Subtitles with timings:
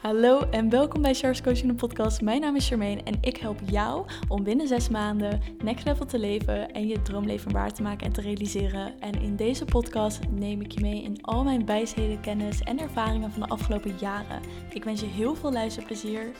[0.00, 2.20] Hallo en welkom bij Charles Coaching de podcast.
[2.20, 6.18] Mijn naam is Charmaine en ik help jou om binnen zes maanden next level te
[6.18, 9.00] leven en je droomleven waar te maken en te realiseren.
[9.00, 13.30] En in deze podcast neem ik je mee in al mijn wijsheden, kennis en ervaringen
[13.30, 14.40] van de afgelopen jaren.
[14.70, 16.30] Ik wens je heel veel luisterplezier.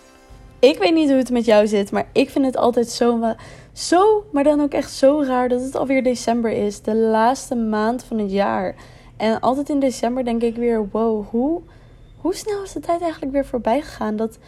[0.59, 3.35] Ik weet niet hoe het met jou zit, maar ik vind het altijd zo,
[3.73, 6.83] zo, maar dan ook echt zo raar dat het alweer december is.
[6.83, 8.75] De laatste maand van het jaar.
[9.17, 11.63] En altijd in december denk ik weer, wow, hoe
[12.21, 14.17] hoe snel is de tijd eigenlijk weer voorbij gegaan?
[14.17, 14.39] Dat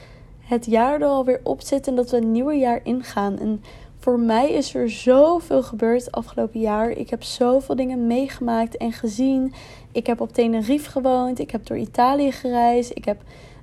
[0.40, 3.38] het jaar er alweer op zit en dat we een nieuwe jaar ingaan.
[3.38, 3.62] En
[3.98, 6.90] voor mij is er zoveel gebeurd afgelopen jaar.
[6.90, 9.54] Ik heb zoveel dingen meegemaakt en gezien.
[9.92, 11.38] Ik heb op Tenerife gewoond.
[11.38, 12.90] Ik heb door Italië gereisd.
[12.96, 13.22] Ik heb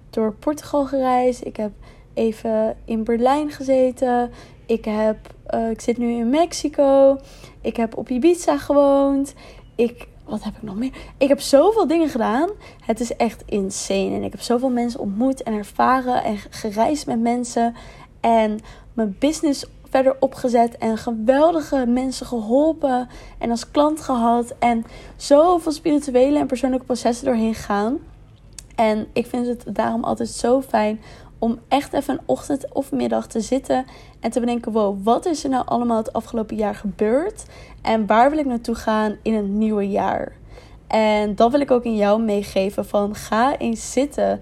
[0.10, 1.46] door Portugal gereisd.
[1.46, 1.72] Ik heb
[2.14, 4.32] even in Berlijn gezeten.
[4.66, 5.18] Ik, heb,
[5.54, 7.18] uh, ik zit nu in Mexico.
[7.62, 9.34] Ik heb op Ibiza gewoond.
[9.76, 10.92] Ik wat heb ik nog meer?
[11.18, 12.50] Ik heb zoveel dingen gedaan.
[12.86, 14.16] Het is echt insane.
[14.16, 17.76] En ik heb zoveel mensen ontmoet en ervaren en gereisd met mensen.
[18.20, 18.60] En
[18.94, 26.40] mijn business verder opgezet en geweldige mensen geholpen en als klant gehad en zoveel spirituele
[26.40, 27.98] en persoonlijke processen doorheen gaan.
[28.76, 31.02] En ik vind het daarom altijd zo fijn
[31.40, 33.86] om echt even een ochtend of middag te zitten
[34.20, 37.46] en te bedenken: wow, wat is er nou allemaal het afgelopen jaar gebeurd?
[37.82, 40.38] En waar wil ik naartoe gaan in het nieuwe jaar?
[40.88, 44.42] En dat wil ik ook in jou meegeven: van ga eens zitten.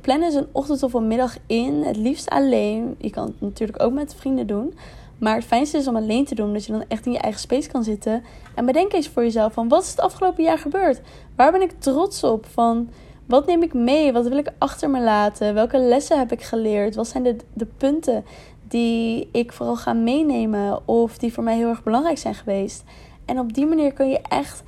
[0.00, 1.82] plan eens een ochtend of een middag in.
[1.84, 2.94] Het liefst alleen.
[2.98, 4.74] Je kan het natuurlijk ook met vrienden doen.
[5.18, 7.40] Maar het fijnste is om alleen te doen, dat je dan echt in je eigen
[7.40, 8.22] space kan zitten.
[8.54, 11.00] En bedenk eens voor jezelf: van wat is het afgelopen jaar gebeurd?
[11.36, 12.46] Waar ben ik trots op?
[12.46, 12.88] Van
[13.26, 14.12] wat neem ik mee?
[14.12, 15.54] Wat wil ik achter me laten?
[15.54, 16.94] Welke lessen heb ik geleerd?
[16.94, 18.24] Wat zijn de, de punten
[18.68, 22.84] die ik vooral ga meenemen of die voor mij heel erg belangrijk zijn geweest?
[23.24, 24.62] En op die manier kun je echt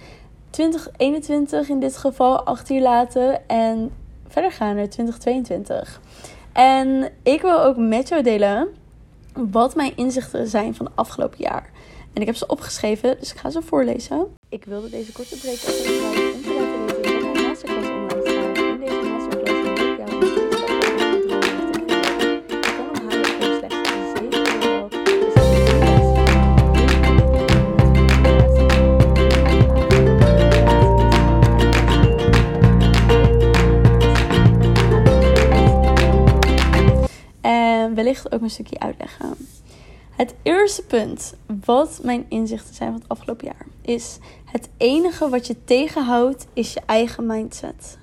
[0.50, 3.90] 2021 in dit geval achter je laten en
[4.28, 6.00] verder gaan naar 2022.
[6.52, 8.68] En ik wil ook met jou delen
[9.32, 11.70] wat mijn inzichten zijn van het afgelopen jaar.
[12.12, 14.26] En ik heb ze opgeschreven, dus ik ga ze voorlezen.
[14.48, 15.58] Ik wilde deze korte break
[38.04, 39.36] wellicht ook een stukje uitleggen.
[40.10, 41.34] Het eerste punt,
[41.64, 46.72] wat mijn inzichten zijn van het afgelopen jaar, is het enige wat je tegenhoudt, is
[46.72, 47.98] je eigen mindset.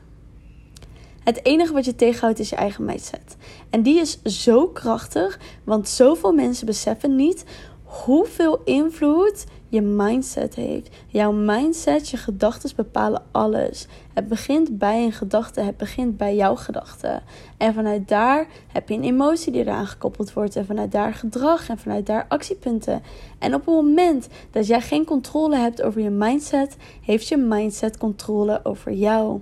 [1.23, 3.35] Het enige wat je tegenhoudt is je eigen mindset.
[3.69, 7.45] En die is zo krachtig, want zoveel mensen beseffen niet
[7.83, 10.89] hoeveel invloed je mindset heeft.
[11.07, 13.87] Jouw mindset, je gedachten bepalen alles.
[14.13, 17.23] Het begint bij een gedachte, het begint bij jouw gedachten.
[17.57, 20.55] En vanuit daar heb je een emotie die eraan gekoppeld wordt.
[20.55, 23.01] En vanuit daar gedrag en vanuit daar actiepunten.
[23.39, 27.97] En op het moment dat jij geen controle hebt over je mindset, heeft je mindset
[27.97, 29.41] controle over jou.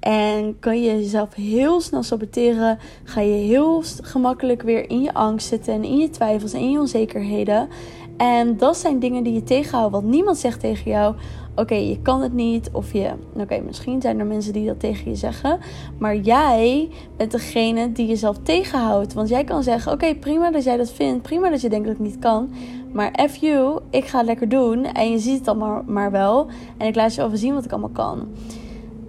[0.00, 2.78] En kan je jezelf heel snel saboteren.
[3.04, 6.70] Ga je heel gemakkelijk weer in je angst zitten en in je twijfels en in
[6.70, 7.68] je onzekerheden.
[8.16, 10.00] En dat zijn dingen die je tegenhouden.
[10.00, 11.14] Want niemand zegt tegen jou:
[11.54, 12.70] Oké, je kan het niet.
[12.72, 13.10] Of je.
[13.36, 15.58] Oké, misschien zijn er mensen die dat tegen je zeggen.
[15.98, 19.12] Maar jij bent degene die jezelf tegenhoudt.
[19.12, 21.22] Want jij kan zeggen: Oké, prima dat jij dat vindt.
[21.22, 22.50] Prima dat je denkt dat het niet kan.
[22.92, 24.84] Maar F you, ik ga het lekker doen.
[24.84, 26.46] En je ziet het allemaal maar wel.
[26.76, 28.28] En ik laat je over zien wat ik allemaal kan.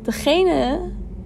[0.01, 0.79] Degene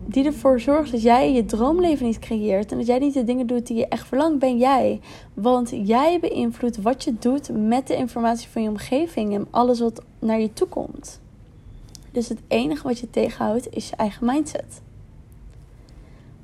[0.05, 3.47] die ervoor zorgt dat jij je droomleven niet creëert en dat jij niet de dingen
[3.47, 4.99] doet die je echt verlangt, ben jij.
[5.33, 10.01] Want jij beïnvloedt wat je doet met de informatie van je omgeving en alles wat
[10.19, 11.21] naar je toe komt.
[12.11, 14.81] Dus het enige wat je tegenhoudt is je eigen mindset.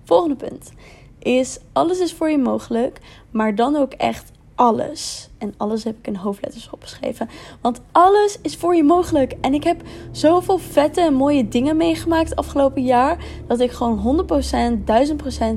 [0.04, 0.72] Volgende punt
[1.20, 3.00] is alles is voor je mogelijk,
[3.32, 5.30] maar dan ook echt alles.
[5.38, 7.30] En alles heb ik in hoofdletters opgeschreven.
[7.62, 9.34] Want alles is voor je mogelijk.
[9.42, 9.82] En ik heb
[10.12, 13.18] zoveel vette en mooie dingen meegemaakt afgelopen jaar.
[13.48, 14.84] Dat ik gewoon 100%,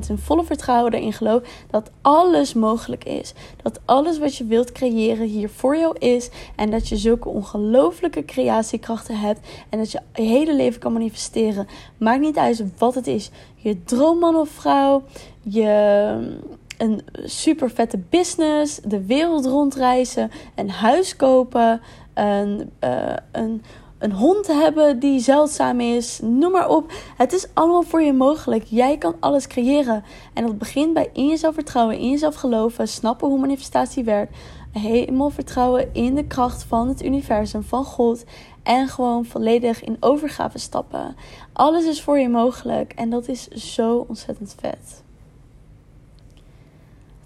[0.03, 1.41] 1000% in volle vertrouwen erin geloof.
[1.69, 3.33] Dat alles mogelijk is.
[3.63, 6.29] Dat alles wat je wilt creëren hier voor jou is.
[6.55, 9.39] En dat je zulke ongelooflijke creatiekrachten hebt.
[9.69, 11.67] En dat je je hele leven kan manifesteren.
[11.97, 13.31] Maakt niet uit wat het is.
[13.55, 15.03] Je droomman of vrouw.
[15.41, 16.39] Je
[16.81, 21.81] een super vette business, de wereld rondreizen, een huis kopen,
[22.13, 23.63] een, uh, een,
[23.97, 26.91] een hond hebben die zeldzaam is, noem maar op.
[27.17, 28.63] Het is allemaal voor je mogelijk.
[28.63, 30.03] Jij kan alles creëren.
[30.33, 34.37] En dat begint bij in jezelf vertrouwen, in jezelf geloven, snappen hoe manifestatie werkt.
[34.71, 38.23] Helemaal vertrouwen in de kracht van het universum, van God.
[38.63, 41.15] En gewoon volledig in overgave stappen.
[41.53, 42.93] Alles is voor je mogelijk.
[42.93, 45.03] En dat is zo ontzettend vet.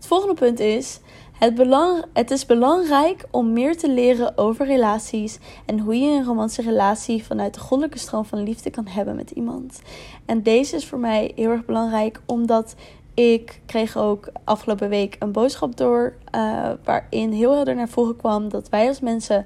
[0.06, 1.00] Het volgende punt is:
[1.40, 6.24] het, belang, het is belangrijk om meer te leren over relaties en hoe je een
[6.24, 9.82] romantische relatie vanuit de goddelijke stroom van liefde kan hebben met iemand.
[10.26, 12.76] En deze is voor mij heel erg belangrijk omdat
[13.14, 18.50] ik kreeg ook afgelopen week een boodschap door uh, waarin heel helder naar voren kwam
[18.50, 19.46] dat wij als mensen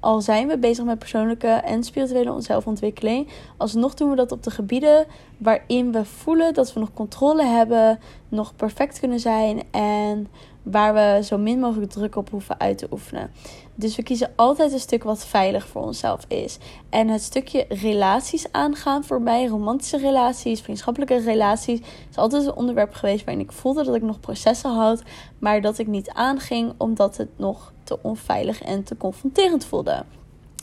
[0.00, 4.50] al zijn we bezig met persoonlijke en spirituele zelfontwikkeling, alsnog doen we dat op de
[4.50, 5.06] gebieden
[5.38, 7.98] waarin we voelen dat we nog controle hebben,
[8.28, 10.28] nog perfect kunnen zijn en
[10.62, 13.30] waar we zo min mogelijk druk op hoeven uit te oefenen.
[13.74, 16.58] Dus we kiezen altijd een stuk wat veilig voor onszelf is.
[16.88, 21.80] En het stukje relaties aangaan voor mij, romantische relaties, vriendschappelijke relaties,
[22.10, 25.02] is altijd een onderwerp geweest waarin ik voelde dat ik nog processen had,
[25.38, 30.04] maar dat ik niet aanging omdat het nog te onveilig en te confronterend voelde.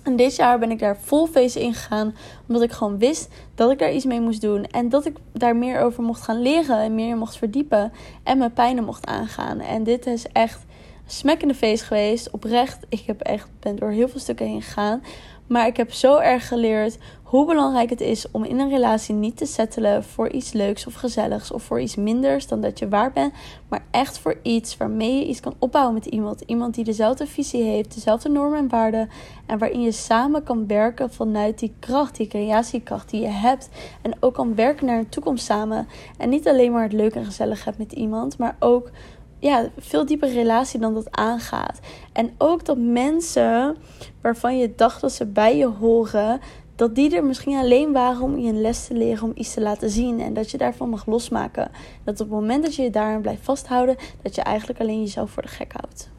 [0.07, 2.15] En dit jaar ben ik daar vol feest in gegaan.
[2.47, 4.65] Omdat ik gewoon wist dat ik daar iets mee moest doen.
[4.65, 6.77] En dat ik daar meer over mocht gaan leren.
[6.79, 7.91] En meer mocht verdiepen.
[8.23, 9.59] En mijn pijnen mocht aangaan.
[9.59, 10.65] En dit is echt
[11.07, 12.31] een smekkende feest geweest.
[12.31, 12.85] Oprecht.
[12.89, 15.01] Ik heb echt, ben door heel veel stukken heen gegaan.
[15.47, 19.37] Maar ik heb zo erg geleerd hoe belangrijk het is om in een relatie niet
[19.37, 23.11] te settelen voor iets leuks of gezelligs of voor iets minders dan dat je waar
[23.11, 23.33] bent,
[23.67, 26.41] maar echt voor iets waarmee je iets kan opbouwen met iemand.
[26.41, 29.09] Iemand die dezelfde visie heeft, dezelfde normen en waarden
[29.45, 33.69] en waarin je samen kan werken vanuit die kracht, die creatiekracht die je hebt
[34.01, 35.87] en ook kan werken naar een toekomst samen.
[36.17, 38.89] En niet alleen maar het leuk en gezellig hebt met iemand, maar ook
[39.39, 41.79] ja, veel dieper relatie dan dat aangaat.
[42.13, 43.75] En ook dat mensen
[44.21, 46.39] waarvan je dacht dat ze bij je horen,
[46.75, 49.61] dat die er misschien alleen waren om je een les te leren, om iets te
[49.61, 50.21] laten zien.
[50.21, 51.71] En dat je daarvan mag losmaken.
[52.03, 55.31] Dat op het moment dat je je daarin blijft vasthouden, dat je eigenlijk alleen jezelf
[55.31, 56.09] voor de gek houdt.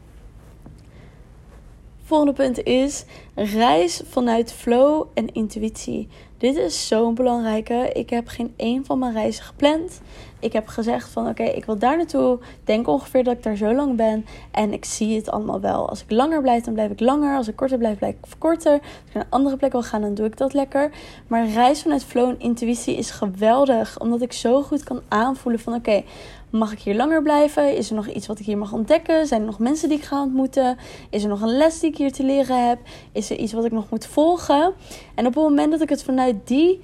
[2.08, 6.08] Volgende punt is reis vanuit flow en intuïtie.
[6.38, 7.90] Dit is zo'n belangrijke.
[7.92, 10.00] Ik heb geen één van mijn reizen gepland.
[10.40, 12.38] Ik heb gezegd van oké, ik wil daar naartoe.
[12.64, 14.26] Denk ongeveer dat ik daar zo lang ben.
[14.50, 15.88] En ik zie het allemaal wel.
[15.88, 17.36] Als ik langer blijf, dan blijf ik langer.
[17.36, 18.72] Als ik korter blijf, blijf ik korter.
[18.72, 20.90] Als ik naar een andere plek wil gaan, dan doe ik dat lekker.
[21.26, 24.00] Maar reis vanuit flow en intuïtie is geweldig.
[24.00, 26.02] Omdat ik zo goed kan aanvoelen van oké,
[26.50, 27.76] Mag ik hier langer blijven?
[27.76, 29.26] Is er nog iets wat ik hier mag ontdekken?
[29.26, 30.76] Zijn er nog mensen die ik ga ontmoeten?
[31.10, 32.78] Is er nog een les die ik hier te leren heb?
[33.12, 34.74] Is er iets wat ik nog moet volgen?
[35.14, 36.80] En op het moment dat ik het vanuit die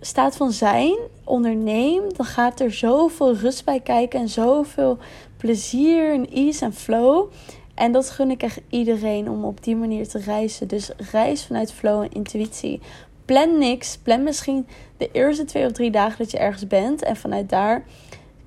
[0.00, 4.98] staat van zijn onderneem, dan gaat er zoveel rust bij kijken en zoveel
[5.36, 7.30] plezier en ease en flow.
[7.74, 10.68] En dat gun ik echt iedereen om op die manier te reizen.
[10.68, 12.80] Dus reis vanuit flow en intuïtie.
[13.24, 13.98] Plan niks.
[14.02, 14.66] Plan misschien
[14.96, 17.02] de eerste twee of drie dagen dat je ergens bent.
[17.02, 17.84] En vanuit daar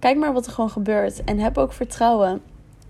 [0.05, 1.23] Kijk maar wat er gewoon gebeurt.
[1.23, 2.41] En heb ook vertrouwen.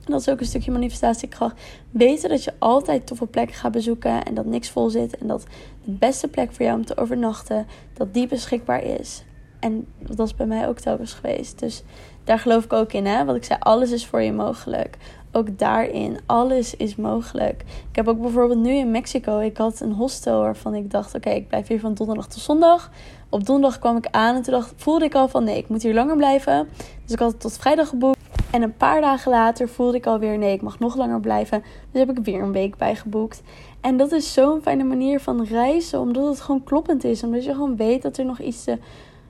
[0.05, 1.61] Dat is ook een stukje manifestatiekracht.
[1.91, 5.17] Weten dat je altijd toffe plekken gaat bezoeken en dat niks vol zit.
[5.17, 5.43] En dat
[5.83, 9.23] de beste plek voor jou om te overnachten, dat die beschikbaar is.
[9.59, 11.59] En dat is bij mij ook telkens geweest.
[11.59, 11.83] Dus
[12.23, 13.05] daar geloof ik ook in.
[13.05, 13.25] Hè?
[13.25, 14.97] Wat ik zei, alles is voor je mogelijk.
[15.35, 17.63] Ook daarin, alles is mogelijk.
[17.89, 21.29] Ik heb ook bijvoorbeeld nu in Mexico, ik had een hostel waarvan ik dacht, oké,
[21.29, 22.91] ik blijf hier van donderdag tot zondag.
[23.29, 25.83] Op donderdag kwam ik aan en toen dacht, voelde ik al van, nee, ik moet
[25.83, 26.67] hier langer blijven.
[27.03, 28.19] Dus ik had het tot vrijdag geboekt.
[28.51, 31.63] En een paar dagen later voelde ik alweer, nee, ik mag nog langer blijven.
[31.91, 33.41] Dus heb ik weer een week bijgeboekt.
[33.81, 37.23] En dat is zo'n fijne manier van reizen, omdat het gewoon kloppend is.
[37.23, 38.77] Omdat je gewoon weet dat er nog iets te,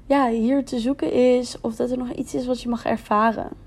[0.06, 1.62] ja, hier te zoeken is.
[1.62, 3.65] Of dat er nog iets is wat je mag ervaren.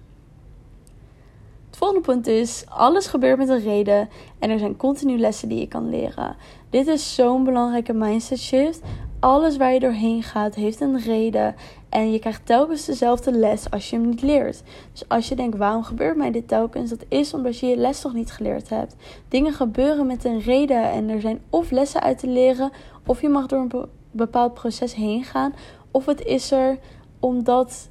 [1.78, 4.08] Volgende punt is: alles gebeurt met een reden
[4.38, 6.36] en er zijn continu lessen die je kan leren.
[6.70, 8.80] Dit is zo'n belangrijke mindset shift.
[9.20, 11.54] Alles waar je doorheen gaat heeft een reden
[11.88, 14.62] en je krijgt telkens dezelfde les als je hem niet leert.
[14.92, 16.90] Dus als je denkt, waarom gebeurt mij dit telkens?
[16.90, 18.96] Dat is omdat je je les nog niet geleerd hebt.
[19.28, 22.70] Dingen gebeuren met een reden en er zijn of lessen uit te leren,
[23.06, 25.54] of je mag door een bepaald proces heen gaan,
[25.90, 26.78] of het is er
[27.20, 27.88] omdat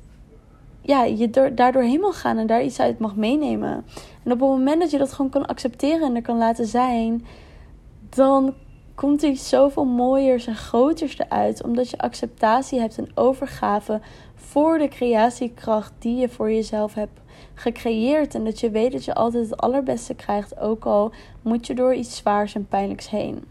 [0.88, 3.86] ja, je daardoor heen mag gaan en daar iets uit mag meenemen.
[4.24, 7.26] En op het moment dat je dat gewoon kan accepteren en er kan laten zijn,
[8.10, 8.54] dan
[8.96, 11.64] komt er zoveel mooiers en groters eruit.
[11.64, 14.02] Omdat je acceptatie hebt en overgave
[14.36, 17.22] voor de creatiekracht die je voor jezelf hebt
[17.54, 18.36] gecreëerd.
[18.36, 21.94] En dat je weet dat je altijd het allerbeste krijgt, ook al moet je door
[21.94, 23.44] iets zwaars en pijnlijks heen.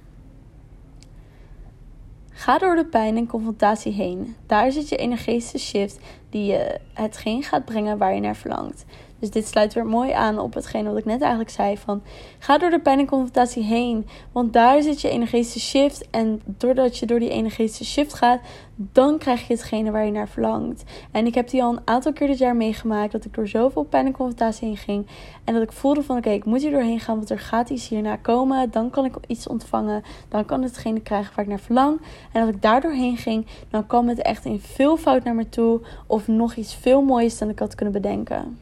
[2.38, 4.36] Ga door de pijn en confrontatie heen.
[4.46, 5.98] Daar zit je energetische shift
[6.30, 8.84] die je hetgeen gaat brengen waar je naar verlangt.
[9.18, 11.78] Dus dit sluit weer mooi aan op hetgene wat ik net eigenlijk zei.
[11.78, 12.02] Van,
[12.38, 14.06] ga door de pijn en confrontatie heen.
[14.32, 16.10] Want daar zit je energetische shift.
[16.10, 18.40] En doordat je door die energetische shift gaat,
[18.74, 20.84] dan krijg je hetgene waar je naar verlangt.
[21.10, 23.12] En ik heb die al een aantal keer dit jaar meegemaakt.
[23.12, 25.06] Dat ik door zoveel pijn en confrontatie heen ging.
[25.44, 27.16] En dat ik voelde van oké, ik moet hier doorheen gaan.
[27.16, 28.70] Want er gaat iets hierna komen.
[28.70, 30.02] Dan kan ik iets ontvangen.
[30.28, 32.00] Dan kan het hetgene krijgen waar ik naar verlang.
[32.32, 33.46] En dat ik daar doorheen ging.
[33.70, 35.80] Dan kwam het echt in veel fout naar me toe.
[36.16, 38.58] Of nog iets veel moois dan ik had kunnen bedenken.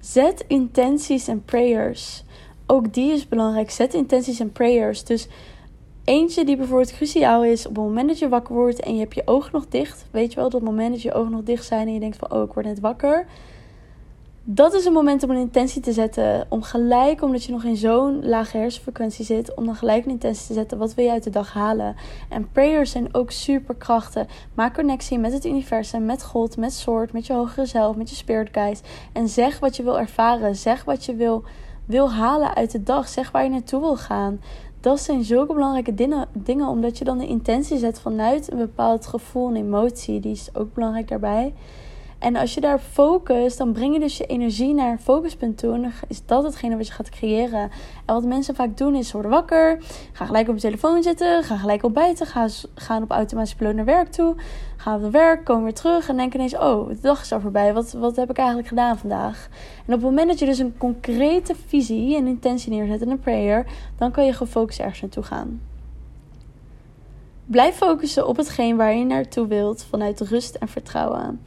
[0.00, 2.24] Zet intenties en prayers.
[2.66, 3.70] Ook die is belangrijk.
[3.70, 5.04] Zet intenties en prayers.
[5.04, 5.28] Dus
[6.04, 9.14] eentje die bijvoorbeeld cruciaal is op het moment dat je wakker wordt en je hebt
[9.14, 10.06] je ogen nog dicht.
[10.10, 12.32] Weet je wel, dat moment dat je ogen nog dicht zijn en je denkt van
[12.32, 13.26] oh, ik word net wakker
[14.46, 16.46] dat is een moment om een intentie te zetten.
[16.48, 20.46] Om gelijk, omdat je nog in zo'n lage hersenfrequentie zit, om dan gelijk een intentie
[20.46, 20.78] te zetten.
[20.78, 21.96] Wat wil je uit de dag halen?
[22.28, 24.26] En prayers zijn ook superkrachten.
[24.54, 28.16] Maak connectie met het universum, met God, met soort, met je hogere zelf, met je
[28.16, 28.80] spirit guides.
[29.12, 30.56] En zeg wat je wil ervaren.
[30.56, 31.42] Zeg wat je wil,
[31.84, 33.08] wil halen uit de dag.
[33.08, 34.40] Zeg waar je naartoe wil gaan.
[34.80, 39.06] Dat zijn zulke belangrijke dingen, dingen, omdat je dan de intentie zet vanuit een bepaald
[39.06, 40.20] gevoel en emotie.
[40.20, 41.52] Die is ook belangrijk daarbij.
[42.24, 45.74] En als je daar focust, dan breng je dus je energie naar een focuspunt toe.
[45.74, 47.70] En dan is dat hetgene wat je gaat creëren.
[48.04, 49.78] En wat mensen vaak doen is, ze worden wakker,
[50.12, 53.84] gaan gelijk op je telefoon zitten, gaan gelijk ontbijten, gaan, gaan op automatische piloot naar
[53.84, 54.34] werk toe,
[54.76, 57.74] gaan op werk, komen weer terug en denken ineens, oh, de dag is al voorbij.
[57.74, 59.48] Wat, wat heb ik eigenlijk gedaan vandaag?
[59.86, 63.20] En op het moment dat je dus een concrete visie en intentie neerzet en een
[63.20, 63.66] prayer,
[63.98, 65.60] dan kan je gefocust ergens naartoe gaan.
[67.46, 71.40] Blijf focussen op hetgeen waar je naartoe wilt vanuit rust en vertrouwen.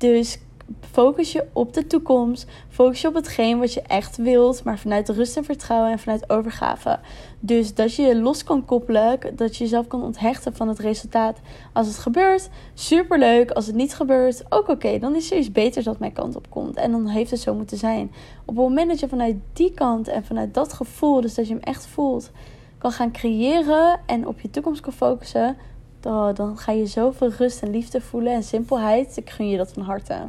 [0.00, 0.38] Dus
[0.80, 2.46] focus je op de toekomst.
[2.68, 6.30] Focus je op hetgeen wat je echt wilt, maar vanuit rust en vertrouwen en vanuit
[6.30, 6.98] overgave.
[7.40, 11.38] Dus dat je je los kan koppelen, dat je jezelf kan onthechten van het resultaat.
[11.72, 13.50] Als het gebeurt, superleuk.
[13.50, 14.98] Als het niet gebeurt, ook oké.
[14.98, 16.76] Dan is er iets beters dat mijn kant op komt.
[16.76, 18.12] En dan heeft het zo moeten zijn.
[18.40, 21.54] Op het moment dat je vanuit die kant en vanuit dat gevoel, dus dat je
[21.54, 22.30] hem echt voelt,
[22.78, 25.56] kan gaan creëren en op je toekomst kan focussen,
[26.02, 29.16] Oh, dan ga je zoveel rust en liefde voelen en simpelheid.
[29.16, 30.28] Ik gun je dat van harte.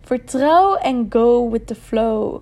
[0.00, 2.40] Vertrouw en go with the flow.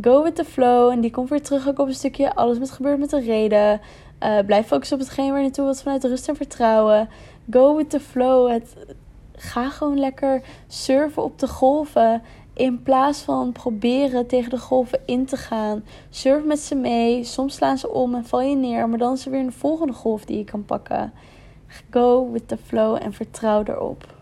[0.00, 0.90] Go with the flow.
[0.90, 2.34] En die komt weer terug ook op een stukje.
[2.34, 3.80] Alles moet gebeuren met een reden.
[4.22, 7.08] Uh, blijf focussen op hetgeen waar je naartoe wilt vanuit rust en vertrouwen.
[7.50, 8.50] Go with the flow.
[8.50, 8.76] Het,
[9.38, 12.22] ga gewoon lekker surfen op de golven.
[12.58, 15.84] In plaats van proberen tegen de golven in te gaan.
[16.10, 17.24] Surf met ze mee.
[17.24, 18.88] Soms slaan ze om en val je neer.
[18.88, 21.12] Maar dan is er weer een volgende golf die je kan pakken.
[21.90, 24.14] Go with the flow en vertrouw erop.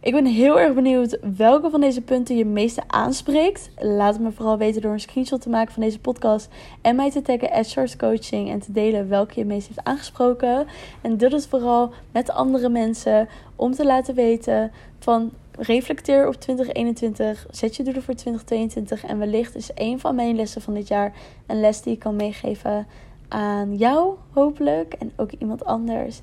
[0.00, 3.70] Ik ben heel erg benieuwd welke van deze punten je meeste aanspreekt.
[3.78, 6.48] Laat het me vooral weten door een screenshot te maken van deze podcast.
[6.80, 8.50] En mij te taggen at Coaching.
[8.50, 10.66] En te delen welke je meest heeft aangesproken.
[11.00, 13.28] En doe het vooral met andere mensen.
[13.56, 15.30] Om te laten weten van
[15.60, 17.46] reflecteer op 2021.
[17.50, 19.04] Zet je doelen voor 2022.
[19.04, 21.12] En wellicht is een van mijn lessen van dit jaar
[21.46, 22.86] een les die ik kan meegeven
[23.28, 24.92] aan jou, hopelijk.
[24.92, 26.20] En ook iemand anders.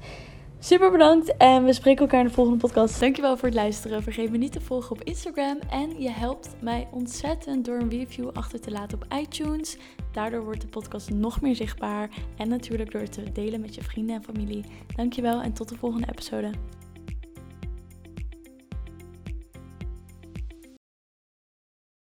[0.60, 3.00] Super bedankt en we spreken elkaar in de volgende podcast.
[3.00, 4.04] Dankjewel voor het luisteren.
[4.04, 5.60] Vergeet me niet te volgen op Instagram.
[5.70, 9.78] En je helpt mij ontzettend door een review achter te laten op iTunes.
[10.12, 12.10] Daardoor wordt de podcast nog meer zichtbaar.
[12.38, 14.64] En natuurlijk door het te delen met je vrienden en familie.
[14.96, 16.77] Dankjewel en tot de volgende episode.